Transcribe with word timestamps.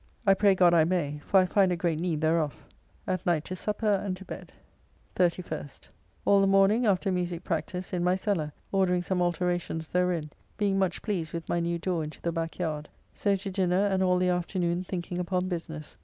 I 0.25 0.33
pray 0.33 0.55
God 0.55 0.73
I 0.73 0.83
may, 0.83 1.19
for 1.23 1.39
I 1.39 1.45
find 1.45 1.71
a 1.71 1.75
great 1.75 1.99
need 1.99 2.21
thereof. 2.21 2.65
At 3.05 3.23
night 3.23 3.45
to 3.45 3.55
supper 3.55 3.85
and 4.03 4.17
to 4.17 4.25
bed. 4.25 4.51
31st. 5.15 5.89
All 6.25 6.41
the 6.41 6.47
morning, 6.47 6.87
after 6.87 7.11
musique 7.11 7.43
practice, 7.43 7.93
in 7.93 8.03
my 8.03 8.15
cellar, 8.15 8.51
ordering 8.71 9.03
some 9.03 9.21
alteracons 9.21 9.89
therein, 9.89 10.31
being 10.57 10.79
much 10.79 11.03
pleased 11.03 11.33
with 11.33 11.47
my 11.47 11.59
new 11.59 11.77
door 11.77 12.03
into 12.03 12.19
the 12.19 12.31
back 12.31 12.57
yard. 12.57 12.89
So 13.13 13.35
to 13.35 13.51
dinner, 13.51 13.85
and 13.85 14.01
all 14.01 14.17
the 14.17 14.29
afternoon 14.29 14.83
thinking 14.85 15.19
upon 15.19 15.47
business. 15.47 15.95